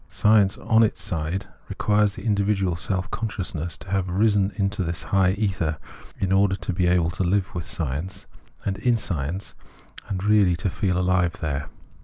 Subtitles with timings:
[0.07, 5.03] Science on its side requires the individual self conscious ness to have risen into this
[5.03, 5.77] high ether,
[6.17, 8.25] in order to be able to Hve with science,
[8.65, 9.53] and in science,
[10.07, 11.69] and really to feel ahve there.